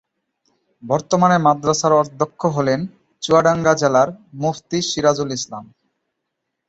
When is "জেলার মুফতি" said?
3.73-4.79